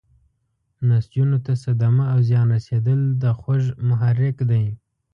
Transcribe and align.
نسجونو 0.87 1.37
ته 1.45 1.53
صدمه 1.63 2.05
او 2.13 2.19
زیان 2.27 2.47
رسیدل 2.55 3.01
د 3.21 3.23
خوږ 3.39 3.63
محرک 3.87 4.37
دی. 4.49 4.65